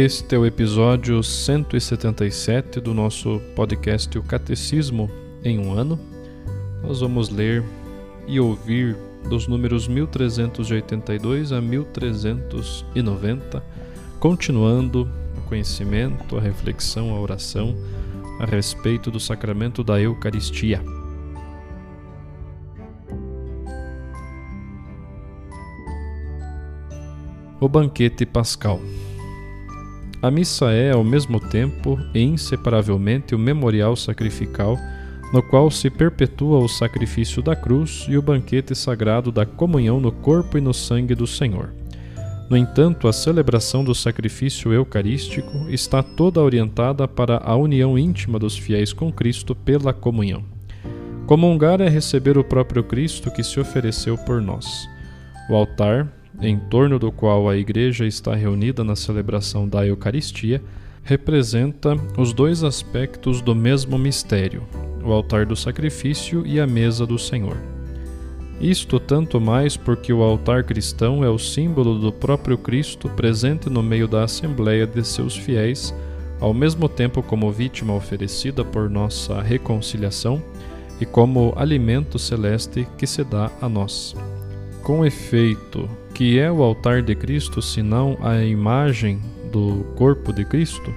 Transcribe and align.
Este 0.00 0.36
é 0.36 0.38
o 0.38 0.46
episódio 0.46 1.20
177 1.24 2.80
do 2.80 2.94
nosso 2.94 3.40
podcast 3.56 4.16
O 4.16 4.22
Catecismo 4.22 5.10
em 5.42 5.58
um 5.58 5.72
ano. 5.72 5.98
Nós 6.84 7.00
vamos 7.00 7.30
ler 7.30 7.64
e 8.24 8.38
ouvir 8.38 8.96
dos 9.28 9.48
números 9.48 9.88
1382 9.88 11.50
a 11.50 11.60
1390, 11.60 13.60
continuando 14.20 15.10
o 15.36 15.40
conhecimento, 15.48 16.38
a 16.38 16.40
reflexão, 16.40 17.12
a 17.12 17.18
oração 17.18 17.74
a 18.38 18.44
respeito 18.44 19.10
do 19.10 19.18
sacramento 19.18 19.82
da 19.82 20.00
Eucaristia. 20.00 20.80
O 27.60 27.68
banquete 27.68 28.24
pascal. 28.24 28.80
A 30.20 30.30
missa 30.30 30.72
é, 30.72 30.90
ao 30.90 31.04
mesmo 31.04 31.38
tempo 31.38 31.98
e 32.12 32.20
inseparavelmente, 32.20 33.34
o 33.34 33.38
memorial 33.38 33.94
sacrificial 33.94 34.76
no 35.32 35.42
qual 35.42 35.70
se 35.70 35.90
perpetua 35.90 36.58
o 36.58 36.68
sacrifício 36.68 37.42
da 37.42 37.54
cruz 37.54 38.06
e 38.08 38.16
o 38.16 38.22
banquete 38.22 38.74
sagrado 38.74 39.30
da 39.30 39.44
comunhão 39.44 40.00
no 40.00 40.10
corpo 40.10 40.56
e 40.56 40.60
no 40.60 40.72
sangue 40.72 41.14
do 41.14 41.26
Senhor. 41.26 41.72
No 42.48 42.56
entanto, 42.56 43.06
a 43.06 43.12
celebração 43.12 43.84
do 43.84 43.94
sacrifício 43.94 44.72
eucarístico 44.72 45.68
está 45.68 46.02
toda 46.02 46.40
orientada 46.40 47.06
para 47.06 47.36
a 47.44 47.54
união 47.54 47.98
íntima 47.98 48.38
dos 48.38 48.56
fiéis 48.56 48.92
com 48.92 49.12
Cristo 49.12 49.54
pela 49.54 49.92
comunhão. 49.92 50.42
Comungar 51.26 51.82
é 51.82 51.88
receber 51.90 52.38
o 52.38 52.44
próprio 52.44 52.82
Cristo 52.82 53.30
que 53.30 53.42
se 53.42 53.60
ofereceu 53.60 54.16
por 54.16 54.40
nós. 54.40 54.88
O 55.50 55.54
altar, 55.54 56.10
em 56.40 56.58
torno 56.58 56.98
do 56.98 57.10
qual 57.10 57.48
a 57.48 57.56
Igreja 57.56 58.06
está 58.06 58.34
reunida 58.34 58.84
na 58.84 58.94
celebração 58.94 59.68
da 59.68 59.86
Eucaristia, 59.86 60.62
representa 61.02 61.96
os 62.16 62.32
dois 62.32 62.62
aspectos 62.62 63.40
do 63.40 63.54
mesmo 63.54 63.98
mistério, 63.98 64.62
o 65.02 65.12
altar 65.12 65.46
do 65.46 65.56
sacrifício 65.56 66.46
e 66.46 66.60
a 66.60 66.66
mesa 66.66 67.06
do 67.06 67.18
Senhor. 67.18 67.56
Isto 68.60 68.98
tanto 68.98 69.40
mais 69.40 69.76
porque 69.76 70.12
o 70.12 70.22
altar 70.22 70.64
cristão 70.64 71.22
é 71.22 71.30
o 71.30 71.38
símbolo 71.38 71.98
do 71.98 72.12
próprio 72.12 72.58
Cristo 72.58 73.08
presente 73.08 73.70
no 73.70 73.82
meio 73.82 74.08
da 74.08 74.24
assembleia 74.24 74.86
de 74.86 75.04
seus 75.04 75.36
fiéis, 75.36 75.94
ao 76.40 76.52
mesmo 76.52 76.88
tempo 76.88 77.22
como 77.22 77.50
vítima 77.52 77.94
oferecida 77.94 78.64
por 78.64 78.90
nossa 78.90 79.40
reconciliação 79.40 80.42
e 81.00 81.06
como 81.06 81.52
alimento 81.56 82.18
celeste 82.18 82.86
que 82.96 83.06
se 83.06 83.22
dá 83.22 83.50
a 83.60 83.68
nós. 83.68 84.14
Com 84.82 85.06
efeito, 85.06 85.88
que 86.18 86.36
é 86.36 86.50
o 86.50 86.64
altar 86.64 87.00
de 87.00 87.14
Cristo 87.14 87.62
senão 87.62 88.18
a 88.20 88.42
imagem 88.42 89.20
do 89.52 89.84
corpo 89.94 90.32
de 90.32 90.44
Cristo? 90.44 90.92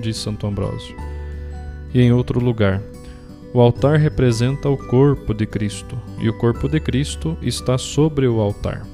Diz 0.00 0.16
Santo 0.16 0.46
Ambrósio. 0.46 0.94
E 1.92 2.00
em 2.00 2.12
outro 2.12 2.38
lugar, 2.38 2.80
o 3.52 3.60
altar 3.60 3.98
representa 3.98 4.68
o 4.68 4.76
corpo 4.76 5.34
de 5.34 5.44
Cristo, 5.44 5.98
e 6.20 6.28
o 6.28 6.38
corpo 6.38 6.68
de 6.68 6.78
Cristo 6.78 7.36
está 7.42 7.76
sobre 7.76 8.28
o 8.28 8.40
altar. 8.40 8.86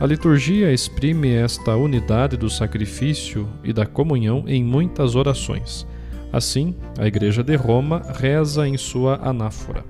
A 0.00 0.06
liturgia 0.06 0.72
exprime 0.72 1.34
esta 1.34 1.76
unidade 1.76 2.38
do 2.38 2.48
sacrifício 2.48 3.46
e 3.62 3.74
da 3.74 3.84
comunhão 3.84 4.42
em 4.46 4.64
muitas 4.64 5.14
orações. 5.14 5.86
Assim, 6.32 6.74
a 6.98 7.06
Igreja 7.06 7.42
de 7.42 7.56
Roma 7.56 8.00
reza 8.18 8.66
em 8.66 8.78
sua 8.78 9.16
anáfora 9.16 9.84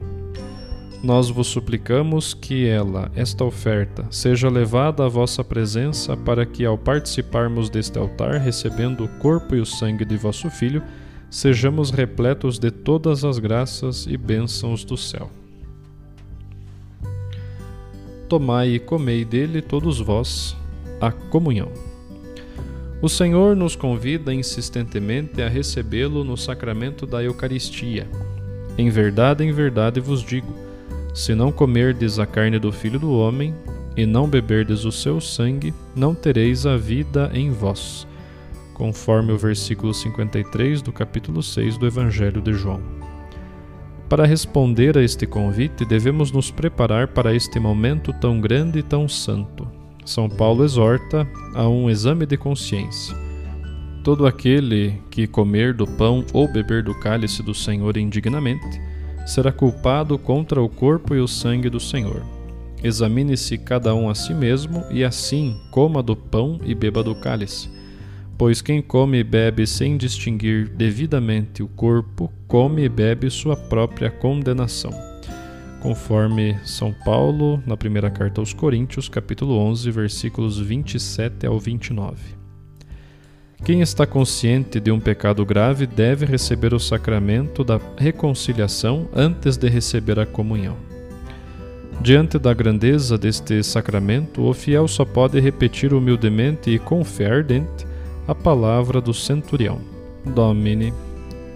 nós 1.07 1.31
vos 1.31 1.47
suplicamos 1.47 2.35
que 2.35 2.67
ela, 2.67 3.13
esta 3.15 3.45
oferta, 3.45 4.05
seja 4.11 4.49
levada 4.49 5.05
à 5.05 5.09
vossa 5.09 5.45
presença, 5.45 6.17
para 6.17 6.45
que, 6.45 6.65
ao 6.65 6.77
participarmos 6.77 7.71
deste 7.71 7.97
altar, 7.97 8.41
recebendo 8.41 9.05
o 9.05 9.09
corpo 9.21 9.55
e 9.55 9.61
o 9.61 9.65
sangue 9.65 10.05
de 10.05 10.17
vosso 10.17 10.51
Filho, 10.51 10.83
sejamos 11.31 11.93
repletos 11.93 12.59
de 12.59 12.73
todas 12.73 13.25
as 13.25 13.39
graças 13.39 14.05
e 14.09 14.17
bênçãos 14.17 14.85
do 14.85 14.97
céu. 14.97 15.31
Tomai 18.29 18.71
e 18.71 18.81
comei 18.81 19.25
dele 19.25 19.63
todos 19.63 20.01
vós 20.01 20.57
a 21.01 21.13
comunhão. 21.13 21.71
O 23.01 23.09
Senhor 23.09 23.55
nos 23.55 23.77
convida 23.77 24.35
insistentemente 24.35 25.41
a 25.41 25.49
recebê-lo 25.49 26.25
no 26.25 26.37
sacramento 26.37 27.07
da 27.07 27.23
Eucaristia. 27.23 28.09
Em 28.77 28.91
verdade, 28.91 29.45
em 29.45 29.53
verdade 29.53 30.01
vos 30.01 30.21
digo, 30.21 30.66
se 31.17 31.35
não 31.35 31.51
comerdes 31.51 32.19
a 32.19 32.27
carne 32.27 32.59
do 32.59 32.71
Filho 32.71 32.99
do 32.99 33.11
Homem, 33.11 33.55
e 33.97 34.05
não 34.05 34.29
beberdes 34.29 34.85
o 34.85 34.93
seu 34.93 35.19
sangue, 35.19 35.73
não 35.95 36.15
tereis 36.15 36.67
a 36.67 36.77
vida 36.77 37.31
em 37.33 37.51
vós. 37.51 38.07
Conforme 38.75 39.33
o 39.33 39.39
versículo 39.39 39.95
53 39.95 40.83
do 40.83 40.93
capítulo 40.93 41.43
6 41.43 41.79
do 41.79 41.87
Evangelho 41.87 42.43
de 42.43 42.53
João. 42.53 42.83
Para 44.11 44.27
responder 44.27 44.99
a 44.99 45.03
este 45.03 45.27
convite, 45.27 45.87
devemos 45.87 46.31
nos 46.31 46.51
preparar 46.51 47.09
para 47.09 47.35
este 47.35 47.59
momento 47.59 48.13
tão 48.21 48.39
grande 48.39 48.81
e 48.81 48.83
tão 48.83 49.09
santo. 49.09 49.67
São 50.05 50.29
Paulo 50.29 50.65
exorta 50.65 51.27
a 51.55 51.67
um 51.67 51.89
exame 51.89 52.27
de 52.27 52.37
consciência. 52.37 53.17
Todo 54.05 54.27
aquele 54.27 55.01
que 55.11 55.27
comer 55.27 55.73
do 55.73 55.87
pão 55.87 56.27
ou 56.35 56.47
beber 56.47 56.83
do 56.83 56.95
cálice 57.01 57.43
do 57.43 57.55
Senhor 57.55 57.97
indignamente, 57.97 58.79
será 59.27 59.51
culpado 59.51 60.17
contra 60.17 60.63
o 60.63 60.69
corpo 60.69 61.15
e 61.15 61.21
o 61.21 61.27
sangue 61.27 61.69
do 61.69 61.81
Senhor. 61.81 62.25
Examine-se 62.83 63.59
cada 63.59 63.95
um 63.95 64.09
a 64.09 64.15
si 64.15 64.33
mesmo, 64.33 64.85
e 64.91 65.03
assim 65.03 65.61
coma 65.73 66.03
do 66.03 66.15
pão 66.15 66.61
e 66.65 66.75
beba 66.75 67.03
do 67.03 67.15
cálice. 67.15 67.69
Pois 68.39 68.63
quem 68.63 68.81
come 68.81 69.19
e 69.19 69.25
bebe 69.25 69.67
sem 69.67 69.97
distinguir 69.97 70.69
devidamente 70.69 71.63
o 71.63 71.69
corpo, 71.69 72.33
come 72.47 72.85
e 72.85 72.89
bebe 72.89 73.29
sua 73.29 73.57
própria 73.57 74.11
condenação. 74.11 74.93
Conforme 75.81 76.59
São 76.65 76.95
Paulo, 77.05 77.63
na 77.67 77.77
primeira 77.77 78.11
carta 78.11 78.41
aos 78.41 78.53
Coríntios, 78.53 79.09
capítulo 79.09 79.57
11, 79.59 79.91
versículos 79.91 80.59
27 80.59 81.47
ao 81.47 81.59
29. 81.59 82.36
Quem 83.65 83.81
está 83.81 84.07
consciente 84.07 84.79
de 84.79 84.93
um 84.93 85.01
pecado 85.01 85.45
grave 85.45 85.87
deve 85.87 86.25
receber 86.25 86.73
o 86.73 86.79
sacramento 86.79 87.65
da 87.65 87.81
reconciliação 87.97 89.09
antes 89.15 89.57
de 89.57 89.69
receber 89.69 90.21
a 90.21 90.27
comunhão. 90.27 90.77
Diante 92.01 92.39
da 92.39 92.53
grandeza 92.53 93.17
deste 93.17 93.63
sacramento, 93.63 94.43
o 94.43 94.53
fiel 94.53 94.87
só 94.87 95.05
pode 95.05 95.41
repetir 95.41 95.95
humildemente 95.95 96.71
e 96.71 96.79
com 96.79 97.03
fé 97.03 97.27
ardente 97.27 97.87
a 98.29 98.35
palavra 98.35 99.01
do 99.01 99.15
centurião: 99.15 99.81
Domine, 100.25 100.93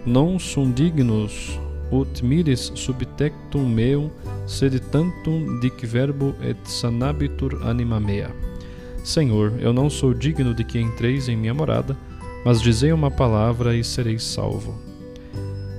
non 0.06 0.38
sum 0.38 0.73
dignus 0.73 1.61
ut 1.93 2.25
miris 2.25 2.73
subtectum 2.75 3.69
meum 3.69 4.11
sed 4.46 4.81
tantum 4.91 5.61
dic 5.61 5.85
verbo 5.87 6.35
et 6.43 6.56
sanabitur 6.64 7.61
anima 7.67 8.00
mea. 8.00 8.50
Senhor, 9.05 9.55
eu 9.58 9.73
não 9.73 9.88
sou 9.88 10.12
digno 10.12 10.55
de 10.55 10.64
que 10.64 10.79
entreis 10.79 11.29
em 11.29 11.37
minha 11.37 11.55
morada, 11.55 11.97
mas 12.44 12.61
dizei 12.61 12.93
uma 12.93 13.11
palavra 13.11 13.75
e 13.75 13.82
sereis 13.82 14.23
salvo. 14.23 14.75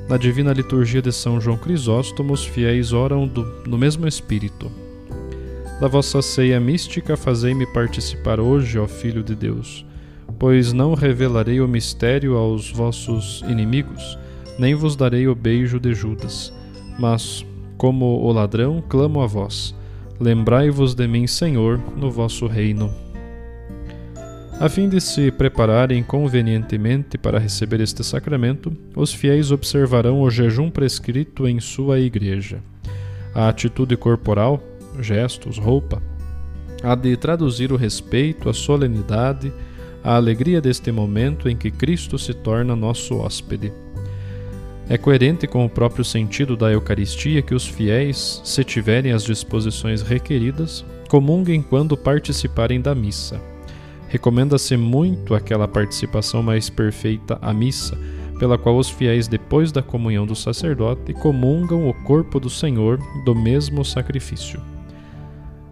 Na 0.09 0.17
divina 0.17 0.51
liturgia 0.51 1.01
de 1.01 1.11
São 1.11 1.39
João 1.39 1.57
Crisóstomo, 1.57 2.33
os 2.33 2.45
fiéis 2.45 2.91
oram 2.91 3.27
do, 3.27 3.43
no 3.65 3.77
mesmo 3.77 4.07
espírito. 4.07 4.71
Da 5.79 5.87
vossa 5.87 6.21
ceia 6.21 6.59
mística, 6.59 7.15
fazei-me 7.15 7.65
participar 7.65 8.39
hoje, 8.39 8.77
ó 8.77 8.87
Filho 8.87 9.23
de 9.23 9.35
Deus, 9.35 9.85
Pois 10.41 10.73
não 10.73 10.95
revelarei 10.95 11.61
o 11.61 11.67
mistério 11.67 12.35
aos 12.35 12.71
vossos 12.71 13.43
inimigos, 13.47 14.17
nem 14.57 14.73
vos 14.73 14.95
darei 14.95 15.27
o 15.27 15.35
beijo 15.35 15.79
de 15.79 15.93
Judas. 15.93 16.51
Mas, 16.99 17.45
como 17.77 18.05
o 18.05 18.31
ladrão, 18.31 18.83
clamo 18.89 19.21
a 19.21 19.27
vós: 19.27 19.75
lembrai-vos 20.19 20.95
de 20.95 21.07
mim, 21.07 21.27
Senhor, 21.27 21.79
no 21.95 22.09
vosso 22.09 22.47
reino. 22.47 22.91
A 24.61 24.69
fim 24.69 24.87
de 24.87 25.01
se 25.01 25.31
prepararem 25.31 26.03
convenientemente 26.03 27.17
para 27.17 27.39
receber 27.39 27.81
este 27.81 28.03
sacramento, 28.03 28.71
os 28.95 29.11
fiéis 29.11 29.49
observarão 29.49 30.21
o 30.21 30.29
jejum 30.29 30.69
prescrito 30.69 31.47
em 31.47 31.59
sua 31.59 31.99
igreja. 31.99 32.61
A 33.33 33.49
atitude 33.49 33.97
corporal, 33.97 34.61
gestos, 34.99 35.57
roupa, 35.57 35.99
há 36.83 36.93
de 36.93 37.17
traduzir 37.17 37.71
o 37.71 37.75
respeito, 37.75 38.49
a 38.49 38.53
solenidade, 38.53 39.51
a 40.03 40.15
alegria 40.15 40.61
deste 40.61 40.91
momento 40.91 41.49
em 41.49 41.57
que 41.57 41.71
Cristo 41.71 42.19
se 42.19 42.31
torna 42.31 42.75
nosso 42.75 43.17
hóspede. 43.17 43.73
É 44.87 44.95
coerente 44.95 45.47
com 45.47 45.65
o 45.65 45.69
próprio 45.69 46.05
sentido 46.05 46.55
da 46.55 46.71
Eucaristia 46.71 47.41
que 47.41 47.55
os 47.55 47.65
fiéis, 47.65 48.43
se 48.45 48.63
tiverem 48.63 49.11
as 49.11 49.23
disposições 49.23 50.03
requeridas, 50.03 50.85
comunguem 51.09 51.63
quando 51.63 51.97
participarem 51.97 52.79
da 52.79 52.93
missa 52.93 53.49
Recomenda-se 54.11 54.75
muito 54.75 55.33
aquela 55.33 55.69
participação 55.69 56.43
mais 56.43 56.69
perfeita 56.69 57.39
à 57.41 57.53
missa, 57.53 57.97
pela 58.37 58.57
qual 58.57 58.77
os 58.77 58.89
fiéis, 58.89 59.25
depois 59.25 59.71
da 59.71 59.81
comunhão 59.81 60.25
do 60.25 60.35
sacerdote, 60.35 61.13
comungam 61.13 61.87
o 61.87 61.93
corpo 62.03 62.37
do 62.37 62.49
Senhor 62.49 62.99
do 63.23 63.33
mesmo 63.33 63.85
sacrifício. 63.85 64.59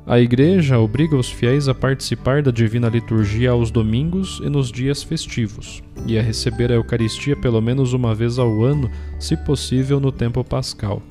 A 0.07 0.21
Igreja 0.21 0.79
obriga 0.79 1.17
os 1.17 1.29
fiéis 1.29 1.67
a 1.67 1.75
participar 1.75 2.41
da 2.41 2.49
divina 2.49 2.87
liturgia 2.87 3.51
aos 3.51 3.71
domingos 3.71 4.39
e 4.41 4.49
nos 4.49 4.71
dias 4.71 5.03
festivos, 5.03 5.83
e 6.07 6.17
a 6.17 6.21
receber 6.21 6.71
a 6.71 6.75
Eucaristia 6.75 7.35
pelo 7.35 7.59
menos 7.59 7.91
uma 7.91 8.15
vez 8.15 8.39
ao 8.39 8.63
ano, 8.63 8.89
se 9.19 9.35
possível 9.35 9.99
no 9.99 10.13
tempo 10.13 10.45
pascal, 10.45 11.01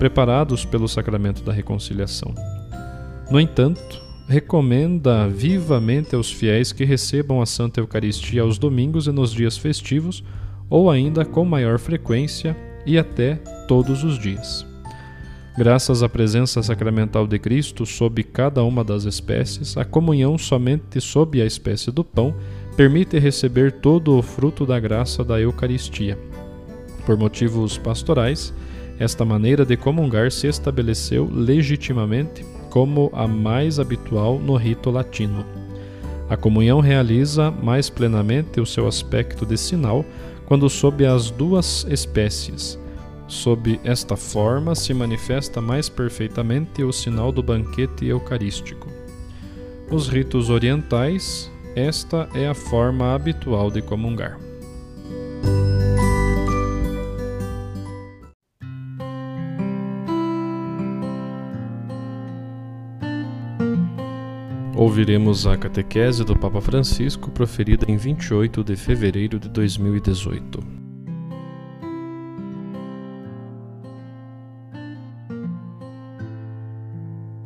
preparados 0.00 0.64
pelo 0.64 0.88
sacramento 0.88 1.44
da 1.44 1.52
reconciliação. 1.52 2.34
No 3.30 3.38
entanto, 3.38 4.02
recomenda 4.32 5.28
vivamente 5.28 6.14
aos 6.16 6.32
fiéis 6.32 6.72
que 6.72 6.86
recebam 6.86 7.42
a 7.42 7.44
Santa 7.44 7.80
Eucaristia 7.80 8.40
aos 8.40 8.56
domingos 8.56 9.06
e 9.06 9.12
nos 9.12 9.30
dias 9.30 9.58
festivos, 9.58 10.24
ou 10.70 10.90
ainda 10.90 11.22
com 11.22 11.44
maior 11.44 11.78
frequência 11.78 12.56
e 12.86 12.96
até 12.96 13.34
todos 13.68 14.02
os 14.02 14.18
dias. 14.18 14.66
Graças 15.54 16.02
à 16.02 16.08
presença 16.08 16.62
sacramental 16.62 17.26
de 17.26 17.38
Cristo 17.38 17.84
sob 17.84 18.24
cada 18.24 18.64
uma 18.64 18.82
das 18.82 19.04
espécies, 19.04 19.76
a 19.76 19.84
comunhão 19.84 20.38
somente 20.38 20.98
sob 20.98 21.42
a 21.42 21.44
espécie 21.44 21.90
do 21.90 22.02
pão 22.02 22.34
permite 22.74 23.18
receber 23.18 23.70
todo 23.70 24.16
o 24.16 24.22
fruto 24.22 24.64
da 24.64 24.80
graça 24.80 25.22
da 25.22 25.38
Eucaristia. 25.38 26.18
Por 27.04 27.18
motivos 27.18 27.76
pastorais, 27.76 28.54
esta 28.98 29.26
maneira 29.26 29.66
de 29.66 29.76
comungar 29.76 30.32
se 30.32 30.46
estabeleceu 30.46 31.28
legitimamente 31.30 32.42
como 32.72 33.10
a 33.12 33.28
mais 33.28 33.78
habitual 33.78 34.38
no 34.38 34.56
rito 34.56 34.90
latino. 34.90 35.44
A 36.30 36.38
comunhão 36.38 36.80
realiza 36.80 37.50
mais 37.50 37.90
plenamente 37.90 38.62
o 38.62 38.64
seu 38.64 38.88
aspecto 38.88 39.44
de 39.44 39.58
sinal 39.58 40.02
quando 40.46 40.70
sob 40.70 41.04
as 41.04 41.30
duas 41.30 41.86
espécies. 41.90 42.78
Sob 43.28 43.78
esta 43.84 44.16
forma 44.16 44.74
se 44.74 44.94
manifesta 44.94 45.60
mais 45.60 45.90
perfeitamente 45.90 46.82
o 46.82 46.90
sinal 46.94 47.30
do 47.30 47.42
banquete 47.42 48.06
eucarístico. 48.06 48.88
Os 49.90 50.08
ritos 50.08 50.48
orientais, 50.48 51.52
esta 51.76 52.26
é 52.34 52.48
a 52.48 52.54
forma 52.54 53.14
habitual 53.14 53.70
de 53.70 53.82
comungar. 53.82 54.38
Ouviremos 64.82 65.46
a 65.46 65.56
catequese 65.56 66.24
do 66.24 66.36
Papa 66.36 66.60
Francisco 66.60 67.30
proferida 67.30 67.86
em 67.88 67.96
28 67.96 68.64
de 68.64 68.74
fevereiro 68.74 69.38
de 69.38 69.48
2018. 69.48 70.58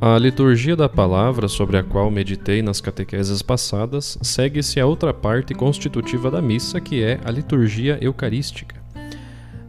A 0.01 0.19
liturgia 0.19 0.75
da 0.75 0.89
palavra, 0.89 1.47
sobre 1.47 1.77
a 1.77 1.83
qual 1.83 2.11
meditei 2.11 2.63
nas 2.63 2.81
catequeses 2.81 3.43
passadas, 3.43 4.17
segue-se 4.23 4.81
a 4.81 4.87
outra 4.87 5.13
parte 5.13 5.53
constitutiva 5.53 6.31
da 6.31 6.41
missa, 6.41 6.81
que 6.81 7.03
é 7.03 7.21
a 7.23 7.31
liturgia 7.31 7.99
eucarística. 8.01 8.76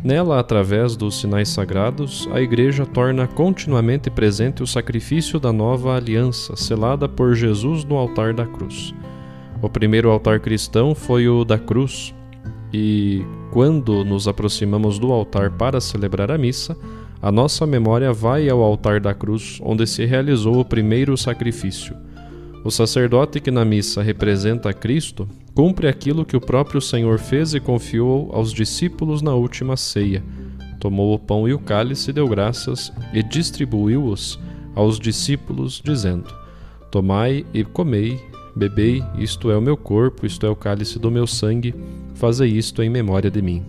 Nela, 0.03 0.39
através 0.39 0.95
dos 0.95 1.19
sinais 1.19 1.49
sagrados, 1.49 2.29
a 2.31 2.39
Igreja 2.39 2.85
torna 2.85 3.27
continuamente 3.27 4.09
presente 4.09 4.61
o 4.61 4.67
sacrifício 4.67 5.39
da 5.39 5.51
nova 5.51 5.95
aliança, 5.95 6.55
selada 6.55 7.09
por 7.09 7.35
Jesus 7.35 7.83
no 7.83 7.95
altar 7.95 8.33
da 8.33 8.45
cruz. 8.45 8.93
O 9.61 9.67
primeiro 9.67 10.09
altar 10.09 10.39
cristão 10.39 10.93
foi 10.93 11.27
o 11.27 11.43
da 11.43 11.57
cruz, 11.57 12.13
e 12.71 13.25
quando 13.51 14.05
nos 14.05 14.27
aproximamos 14.27 14.99
do 14.99 15.11
altar 15.11 15.51
para 15.51 15.81
celebrar 15.81 16.29
a 16.31 16.37
missa, 16.37 16.77
a 17.19 17.31
nossa 17.31 17.65
memória 17.65 18.13
vai 18.13 18.47
ao 18.47 18.61
altar 18.61 18.99
da 18.99 19.13
cruz, 19.13 19.59
onde 19.63 19.87
se 19.87 20.05
realizou 20.05 20.59
o 20.59 20.65
primeiro 20.65 21.17
sacrifício. 21.17 21.95
O 22.63 22.69
sacerdote 22.69 23.39
que 23.39 23.49
na 23.49 23.65
missa 23.65 24.03
representa 24.03 24.71
Cristo 24.73 25.27
cumpre 25.57 25.87
aquilo 25.87 26.23
que 26.23 26.37
o 26.37 26.39
próprio 26.39 26.79
Senhor 26.79 27.17
fez 27.17 27.55
e 27.55 27.59
confiou 27.59 28.29
aos 28.31 28.53
discípulos 28.53 29.23
na 29.23 29.33
última 29.33 29.75
ceia. 29.75 30.23
Tomou 30.79 31.15
o 31.15 31.17
pão 31.17 31.49
e 31.49 31.53
o 31.55 31.57
cálice, 31.57 32.13
deu 32.13 32.27
graças 32.27 32.93
e 33.11 33.23
distribuiu-os 33.23 34.39
aos 34.75 34.99
discípulos, 34.99 35.81
dizendo: 35.83 36.31
Tomai 36.91 37.43
e 37.55 37.63
comei, 37.63 38.19
bebei, 38.55 39.03
isto 39.17 39.49
é 39.49 39.57
o 39.57 39.61
meu 39.61 39.75
corpo, 39.75 40.27
isto 40.27 40.45
é 40.45 40.49
o 40.49 40.55
cálice 40.55 40.99
do 40.99 41.09
meu 41.09 41.25
sangue, 41.25 41.73
fazei 42.13 42.51
isto 42.51 42.83
em 42.83 42.89
memória 42.91 43.31
de 43.31 43.41
mim. 43.41 43.65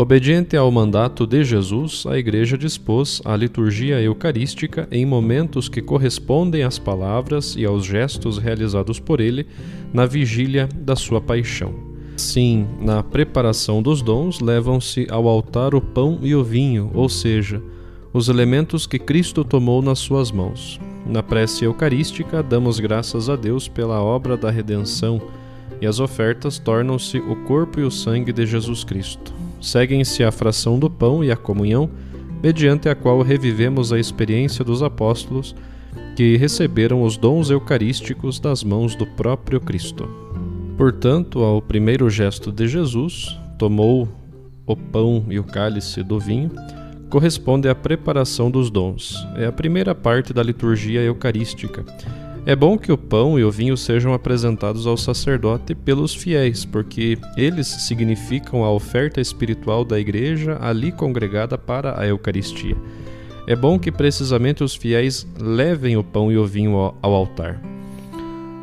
Obediente 0.00 0.56
ao 0.56 0.70
mandato 0.70 1.26
de 1.26 1.42
Jesus, 1.42 2.04
a 2.06 2.16
Igreja 2.16 2.56
dispôs 2.56 3.20
a 3.24 3.34
liturgia 3.34 4.00
eucarística 4.00 4.86
em 4.92 5.04
momentos 5.04 5.68
que 5.68 5.82
correspondem 5.82 6.62
às 6.62 6.78
palavras 6.78 7.56
e 7.56 7.64
aos 7.64 7.84
gestos 7.84 8.38
realizados 8.38 9.00
por 9.00 9.18
ele 9.18 9.44
na 9.92 10.06
vigília 10.06 10.68
da 10.72 10.94
sua 10.94 11.20
paixão. 11.20 11.74
Sim, 12.16 12.68
na 12.80 13.02
preparação 13.02 13.82
dos 13.82 14.00
dons 14.00 14.38
levam-se 14.38 15.08
ao 15.10 15.26
altar 15.26 15.74
o 15.74 15.80
pão 15.80 16.20
e 16.22 16.32
o 16.32 16.44
vinho, 16.44 16.92
ou 16.94 17.08
seja, 17.08 17.60
os 18.12 18.28
elementos 18.28 18.86
que 18.86 19.00
Cristo 19.00 19.42
tomou 19.42 19.82
nas 19.82 19.98
suas 19.98 20.30
mãos. 20.30 20.80
Na 21.04 21.24
prece 21.24 21.64
eucarística, 21.64 22.40
damos 22.40 22.78
graças 22.78 23.28
a 23.28 23.34
Deus 23.34 23.66
pela 23.66 24.00
obra 24.00 24.36
da 24.36 24.48
redenção 24.48 25.20
e 25.80 25.88
as 25.88 25.98
ofertas 25.98 26.56
tornam-se 26.56 27.18
o 27.18 27.34
corpo 27.46 27.80
e 27.80 27.82
o 27.82 27.90
sangue 27.90 28.32
de 28.32 28.46
Jesus 28.46 28.84
Cristo 28.84 29.47
seguem-se 29.60 30.22
a 30.24 30.32
fração 30.32 30.78
do 30.78 30.88
pão 30.88 31.22
e 31.22 31.30
a 31.30 31.36
comunhão, 31.36 31.90
mediante 32.42 32.88
a 32.88 32.94
qual 32.94 33.20
revivemos 33.22 33.92
a 33.92 33.98
experiência 33.98 34.64
dos 34.64 34.82
apóstolos 34.82 35.54
que 36.16 36.36
receberam 36.36 37.02
os 37.02 37.16
dons 37.16 37.50
eucarísticos 37.50 38.38
das 38.38 38.62
mãos 38.62 38.94
do 38.94 39.06
próprio 39.06 39.60
Cristo. 39.60 40.08
Portanto, 40.76 41.40
ao 41.40 41.60
primeiro 41.60 42.08
gesto 42.08 42.52
de 42.52 42.68
Jesus, 42.68 43.38
tomou 43.58 44.08
o 44.66 44.76
pão 44.76 45.24
e 45.28 45.38
o 45.38 45.44
cálice 45.44 46.02
do 46.02 46.20
vinho, 46.20 46.50
corresponde 47.08 47.68
à 47.68 47.74
preparação 47.74 48.50
dos 48.50 48.70
dons. 48.70 49.26
É 49.36 49.46
a 49.46 49.52
primeira 49.52 49.94
parte 49.94 50.32
da 50.32 50.42
liturgia 50.42 51.00
eucarística 51.00 51.84
é 52.48 52.56
bom 52.56 52.78
que 52.78 52.90
o 52.90 52.96
pão 52.96 53.38
e 53.38 53.44
o 53.44 53.50
vinho 53.50 53.76
sejam 53.76 54.14
apresentados 54.14 54.86
ao 54.86 54.96
sacerdote 54.96 55.74
pelos 55.74 56.14
fiéis, 56.14 56.64
porque 56.64 57.18
eles 57.36 57.66
significam 57.66 58.64
a 58.64 58.72
oferta 58.72 59.20
espiritual 59.20 59.84
da 59.84 60.00
igreja 60.00 60.56
ali 60.58 60.90
congregada 60.90 61.58
para 61.58 62.00
a 62.00 62.06
Eucaristia. 62.06 62.74
É 63.46 63.54
bom 63.54 63.78
que 63.78 63.92
precisamente 63.92 64.64
os 64.64 64.74
fiéis 64.74 65.26
levem 65.38 65.98
o 65.98 66.02
pão 66.02 66.32
e 66.32 66.38
o 66.38 66.46
vinho 66.46 66.94
ao 67.02 67.12
altar. 67.12 67.60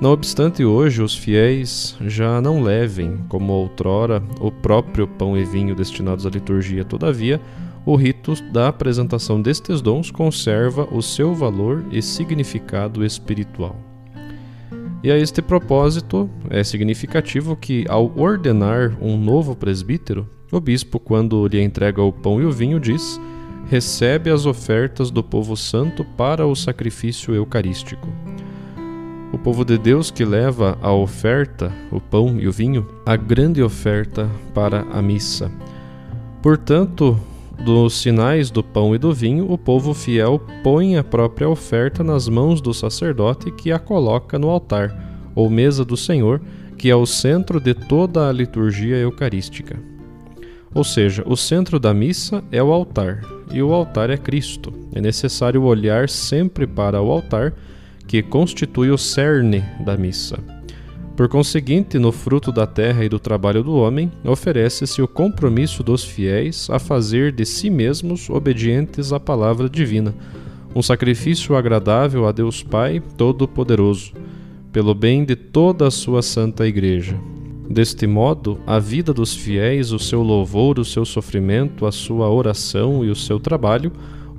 Não 0.01 0.13
obstante, 0.13 0.65
hoje 0.65 1.03
os 1.03 1.15
fiéis 1.15 1.95
já 2.07 2.41
não 2.41 2.63
levem, 2.63 3.19
como 3.29 3.53
outrora, 3.53 4.23
o 4.41 4.51
próprio 4.51 5.07
pão 5.07 5.37
e 5.37 5.45
vinho 5.45 5.75
destinados 5.75 6.25
à 6.25 6.29
liturgia. 6.31 6.83
Todavia, 6.83 7.39
o 7.85 7.95
rito 7.95 8.33
da 8.51 8.67
apresentação 8.67 9.41
destes 9.41 9.81
dons 9.81 10.09
conserva 10.09 10.87
o 10.91 11.01
seu 11.01 11.35
valor 11.35 11.85
e 11.91 12.01
significado 12.01 13.05
espiritual. 13.05 13.75
E 15.03 15.11
a 15.11 15.17
este 15.17 15.39
propósito, 15.39 16.27
é 16.49 16.63
significativo 16.63 17.55
que, 17.55 17.85
ao 17.87 18.11
ordenar 18.17 18.97
um 18.99 19.15
novo 19.15 19.55
presbítero, 19.55 20.27
o 20.51 20.59
bispo, 20.59 20.99
quando 20.99 21.45
lhe 21.47 21.61
entrega 21.61 22.01
o 22.01 22.11
pão 22.11 22.41
e 22.41 22.45
o 22.45 22.51
vinho, 22.51 22.79
diz: 22.79 23.21
recebe 23.67 24.31
as 24.31 24.47
ofertas 24.47 25.11
do 25.11 25.23
povo 25.23 25.55
santo 25.55 26.03
para 26.03 26.47
o 26.47 26.55
sacrifício 26.55 27.35
eucarístico. 27.35 28.07
O 29.31 29.37
povo 29.37 29.63
de 29.63 29.77
Deus 29.77 30.09
que 30.09 30.23
leva 30.25 30.77
a 30.81 30.91
oferta, 30.91 31.71
o 31.91 31.99
pão 31.99 32.39
e 32.39 32.47
o 32.47 32.51
vinho, 32.51 32.87
a 33.05 33.15
grande 33.15 33.61
oferta 33.61 34.27
para 34.53 34.81
a 34.91 35.01
missa. 35.01 35.51
Portanto, 36.41 37.19
dos 37.63 38.01
sinais 38.01 38.49
do 38.51 38.63
pão 38.63 38.93
e 38.93 38.97
do 38.97 39.13
vinho, 39.13 39.51
o 39.51 39.57
povo 39.57 39.93
fiel 39.93 40.41
põe 40.63 40.97
a 40.97 41.03
própria 41.03 41.49
oferta 41.49 42.03
nas 42.03 42.27
mãos 42.27 42.61
do 42.61 42.73
sacerdote 42.73 43.51
que 43.51 43.71
a 43.71 43.79
coloca 43.79 44.37
no 44.37 44.49
altar, 44.49 45.31
ou 45.33 45.49
mesa 45.49 45.83
do 45.83 45.97
Senhor, 45.97 46.41
que 46.77 46.89
é 46.89 46.95
o 46.95 47.05
centro 47.05 47.59
de 47.59 47.73
toda 47.73 48.29
a 48.29 48.31
liturgia 48.31 48.97
eucarística. 48.97 49.79
Ou 50.73 50.83
seja, 50.83 51.23
o 51.25 51.37
centro 51.37 51.79
da 51.79 51.93
missa 51.93 52.43
é 52.51 52.61
o 52.61 52.73
altar, 52.73 53.21
e 53.51 53.61
o 53.61 53.73
altar 53.73 54.09
é 54.09 54.17
Cristo. 54.17 54.73
É 54.93 54.99
necessário 54.99 55.63
olhar 55.63 56.09
sempre 56.09 56.67
para 56.67 57.01
o 57.01 57.11
altar, 57.11 57.53
que 58.07 58.21
constitui 58.21 58.91
o 58.91 58.97
cerne 58.97 59.63
da 59.83 59.97
missa. 59.97 60.54
Por 61.15 61.29
conseguinte, 61.29 61.97
no 61.97 62.11
fruto 62.11 62.51
da 62.51 62.67
terra 62.67 63.05
e 63.05 63.09
do 63.09 63.17
trabalho 63.17 63.63
do 63.63 63.73
homem, 63.73 64.11
oferece-se 64.25 65.01
o 65.01 65.07
compromisso 65.07 65.81
dos 65.81 66.03
fiéis 66.03 66.69
a 66.69 66.77
fazer 66.77 67.31
de 67.31 67.45
si 67.45 67.69
mesmos 67.69 68.29
obedientes 68.29 69.13
à 69.13 69.19
palavra 69.19 69.69
divina, 69.69 70.13
um 70.75 70.81
sacrifício 70.81 71.55
agradável 71.55 72.27
a 72.27 72.33
Deus 72.33 72.61
Pai 72.61 73.01
Todo-Poderoso, 73.15 74.11
pelo 74.73 74.93
bem 74.93 75.23
de 75.23 75.37
toda 75.37 75.87
a 75.87 75.91
sua 75.91 76.21
santa 76.21 76.67
Igreja. 76.67 77.17
Deste 77.69 78.05
modo, 78.05 78.59
a 78.67 78.77
vida 78.77 79.13
dos 79.13 79.33
fiéis, 79.33 79.93
o 79.93 79.97
seu 79.97 80.21
louvor, 80.21 80.77
o 80.79 80.83
seu 80.83 81.05
sofrimento, 81.05 81.85
a 81.85 81.93
sua 81.93 82.29
oração 82.29 83.05
e 83.05 83.09
o 83.09 83.15
seu 83.15 83.39
trabalho 83.39 83.89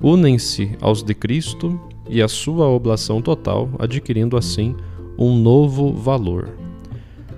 unem-se 0.03 0.73
aos 0.83 1.03
de 1.03 1.15
Cristo 1.15 1.81
e 2.07 2.21
a 2.21 2.29
sua 2.29 2.69
oblação 2.69 3.23
total, 3.23 3.71
adquirindo 3.79 4.37
assim 4.37 4.77
um 5.19 5.37
novo 5.37 5.93
valor. 5.93 6.49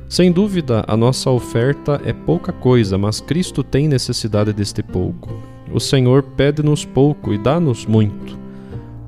Sem 0.09 0.33
dúvida, 0.33 0.85
a 0.89 0.97
nossa 0.97 1.31
oferta 1.31 2.01
é 2.05 2.13
pouca 2.13 2.51
coisa, 2.51 2.97
mas 2.97 3.21
Cristo 3.21 3.63
tem 3.63 3.87
necessidade 3.87 4.53
deste 4.53 4.83
pouco. 4.83 5.31
O 5.71 5.79
Senhor 5.79 6.23
pede-nos 6.23 6.85
pouco 6.85 7.35
e 7.35 7.39
dá-nos 7.39 7.85
muito. 7.85 8.39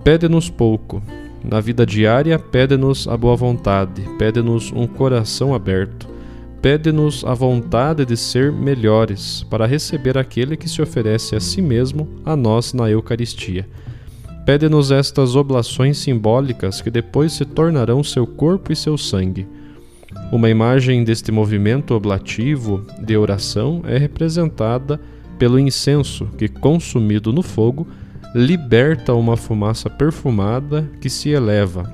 Pede-nos 0.04 0.50
pouco. 0.50 1.02
Na 1.42 1.58
vida 1.58 1.86
diária, 1.86 2.38
pede-nos 2.38 3.08
a 3.08 3.16
boa 3.16 3.34
vontade, 3.34 4.02
pede-nos 4.18 4.70
um 4.72 4.86
coração 4.86 5.54
aberto, 5.54 6.06
pede-nos 6.60 7.24
a 7.24 7.32
vontade 7.32 8.04
de 8.04 8.14
ser 8.14 8.52
melhores 8.52 9.42
para 9.48 9.64
receber 9.64 10.18
aquele 10.18 10.54
que 10.54 10.68
se 10.68 10.82
oferece 10.82 11.34
a 11.34 11.40
si 11.40 11.62
mesmo 11.62 12.06
a 12.26 12.36
nós 12.36 12.74
na 12.74 12.90
Eucaristia. 12.90 13.66
Pede-nos 14.44 14.90
estas 14.90 15.37
oblações 15.37 15.99
simbólicas 15.99 16.80
que 16.80 16.90
depois 16.90 17.32
se 17.32 17.44
tornarão 17.44 18.02
seu 18.02 18.26
corpo 18.26 18.73
e 18.73 18.76
seu 18.76 18.97
sangue 18.99 19.47
uma 20.32 20.49
imagem 20.49 21.02
deste 21.02 21.32
movimento 21.32 21.94
oblativo 21.94 22.85
de 23.00 23.16
oração 23.16 23.82
é 23.87 23.99
representada 23.99 25.00
pelo 25.38 25.59
incenso 25.59 26.26
que, 26.38 26.49
consumido 26.49 27.32
no 27.32 27.42
fogo, 27.42 27.87
liberta 28.35 29.12
uma 29.14 29.37
fumaça 29.37 29.90
perfumada 29.90 30.88
que 31.00 31.11
se 31.11 31.30
eleva. 31.30 31.92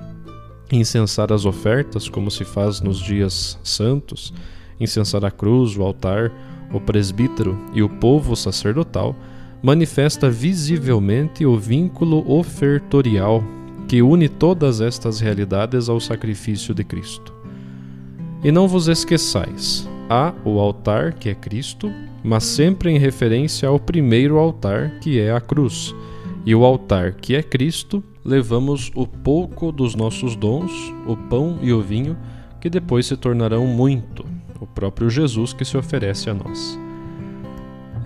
Incensar 0.71 1.33
as 1.33 1.47
ofertas, 1.47 2.09
como 2.09 2.31
se 2.31 2.45
faz 2.45 2.81
nos 2.81 2.99
dias 2.99 3.59
santos, 3.63 4.35
incensar 4.79 5.25
a 5.25 5.31
cruz, 5.31 5.77
o 5.77 5.83
altar, 5.83 6.31
o 6.73 6.81
presbítero 6.81 7.59
e 7.73 7.83
o 7.83 7.89
povo 7.89 8.37
sacerdotal, 8.37 9.17
manifesta 9.63 10.31
visivelmente 10.31 11.45
o 11.45 11.57
vínculo 11.57 12.25
ofertorial 12.31 13.43
que 13.89 14.03
une 14.03 14.29
todas 14.29 14.81
estas 14.81 15.21
realidades 15.21 15.89
ao 15.89 16.01
sacrifício 16.01 16.75
de 16.75 16.85
Cristo. 16.85 17.33
E 18.43 18.53
não 18.53 18.69
vos 18.69 18.89
esqueçais: 18.89 19.89
há 20.09 20.35
o 20.45 20.59
altar, 20.59 21.15
que 21.15 21.29
é 21.29 21.35
Cristo, 21.35 21.91
mas 22.23 22.45
sempre 22.45 22.91
em 22.91 22.99
referência 22.99 23.69
ao 23.69 23.79
primeiro 23.79 24.39
altar, 24.39 24.99
que 25.01 25.21
é 25.21 25.33
a 25.33 25.41
cruz. 25.41 25.95
E 26.45 26.55
o 26.55 26.65
altar, 26.65 27.15
que 27.15 27.35
é 27.35 27.43
Cristo, 27.43 28.05
levamos 28.25 28.93
o 28.95 29.07
pouco 29.07 29.73
dos 29.73 29.95
nossos 29.95 30.37
dons, 30.37 30.73
o 31.07 31.17
pão 31.17 31.59
e 31.61 31.73
o 31.73 31.83
vinho, 31.83 32.17
que 32.61 32.71
depois 32.71 33.07
se 33.07 33.17
tornarão 33.17 33.67
muito, 33.67 34.25
o 34.61 34.67
próprio 34.67 35.11
Jesus 35.11 35.53
que 35.53 35.65
se 35.65 35.77
oferece 35.77 36.31
a 36.31 36.35
nós. 36.35 36.86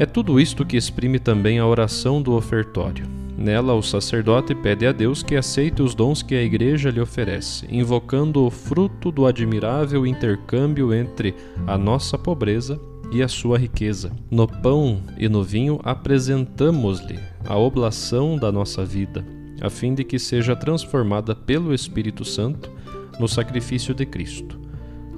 É 0.01 0.07
tudo 0.07 0.41
isto 0.41 0.65
que 0.65 0.79
exprime 0.79 1.19
também 1.19 1.59
a 1.59 1.67
oração 1.67 2.23
do 2.23 2.33
ofertório. 2.33 3.07
Nela, 3.37 3.75
o 3.75 3.83
sacerdote 3.83 4.55
pede 4.55 4.87
a 4.87 4.93
Deus 4.93 5.23
que 5.23 5.37
aceite 5.37 5.83
os 5.83 5.95
dons 5.95 6.23
que 6.23 6.35
a 6.35 6.43
Igreja 6.43 6.89
lhe 6.89 7.03
oferece, 7.03 7.67
invocando 7.71 8.47
o 8.47 8.51
fruto 8.51 9.13
do 9.13 9.27
admirável 9.27 10.07
intercâmbio 10.07 10.95
entre 10.95 11.35
a 11.67 11.77
nossa 11.77 12.17
pobreza 12.17 12.81
e 13.13 13.23
a 13.23 13.29
sua 13.29 13.59
riqueza. 13.59 14.11
No 14.31 14.49
pão 14.49 15.03
e 15.19 15.29
no 15.29 15.43
vinho 15.43 15.79
apresentamos-lhe 15.85 17.19
a 17.45 17.59
oblação 17.59 18.39
da 18.39 18.51
nossa 18.51 18.83
vida, 18.87 19.23
a 19.61 19.69
fim 19.69 19.93
de 19.93 20.03
que 20.03 20.19
seja 20.19 20.57
transformada 20.57 21.35
pelo 21.35 21.75
Espírito 21.75 22.25
Santo 22.25 22.71
no 23.19 23.29
sacrifício 23.29 23.93
de 23.93 24.07
Cristo, 24.07 24.59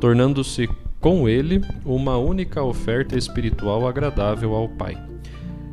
tornando-se 0.00 0.68
com 1.02 1.28
ele 1.28 1.60
uma 1.84 2.16
única 2.16 2.62
oferta 2.62 3.18
espiritual 3.18 3.88
agradável 3.88 4.54
ao 4.54 4.68
Pai. 4.68 4.96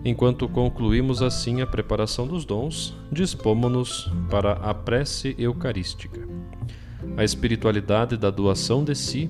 Enquanto 0.03 0.49
concluímos 0.49 1.21
assim 1.21 1.61
a 1.61 1.67
preparação 1.67 2.25
dos 2.25 2.43
dons, 2.43 2.97
dispomos-nos 3.11 4.11
para 4.27 4.53
a 4.53 4.73
prece 4.73 5.35
eucarística. 5.37 6.27
A 7.15 7.23
espiritualidade 7.23 8.17
da 8.17 8.31
doação 8.31 8.83
de 8.83 8.95
si, 8.95 9.29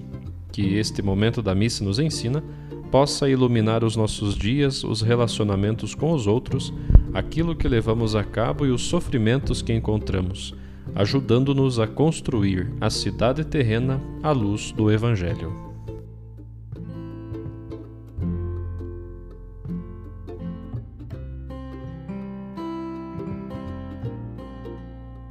que 0.53 0.75
este 0.75 1.01
momento 1.01 1.41
da 1.41 1.53
missa 1.53 1.84
nos 1.84 2.00
ensina, 2.00 2.41
possa 2.89 3.29
iluminar 3.29 3.84
os 3.84 3.98
nossos 3.98 4.36
dias, 4.36 4.86
os 4.86 5.01
relacionamentos 5.01 5.94
com 5.94 6.13
os 6.13 6.27
outros, 6.27 6.74
aquilo 7.13 7.53
que 7.53 7.68
levamos 7.68 8.15
a 8.15 8.24
cabo 8.24 8.65
e 8.65 8.72
os 8.72 8.84
sofrimentos 8.84 9.62
que 9.62 9.74
encontramos, 9.74 10.56
ajudando-nos 10.96 11.77
a 11.77 11.86
construir 11.88 12.72
a 12.79 12.89
cidade 12.89 13.44
terrena 13.44 14.00
à 14.24 14.32
luz 14.32 14.72
do 14.72 14.89
Evangelho. 14.89 15.69